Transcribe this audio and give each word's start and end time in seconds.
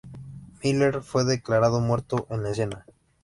Miller 0.63 1.03
fue 1.03 1.25
declarado 1.25 1.79
muerto 1.79 2.25
en 2.31 2.41
la 2.41 2.49
escena. 2.49 2.87